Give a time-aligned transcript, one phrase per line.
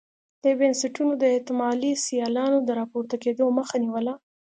[0.43, 4.13] دې بنسټونو د احتمالي سیالانو د راپورته کېدو مخه نیوله.